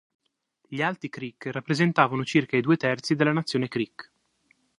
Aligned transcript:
Gli 0.67 0.81
Alti 0.81 1.09
Creek 1.09 1.45
rappresentavano 1.51 2.25
circa 2.25 2.57
i 2.57 2.61
due 2.61 2.75
terzi 2.75 3.13
della 3.13 3.33
nazione 3.33 3.67
Creek. 3.67 4.11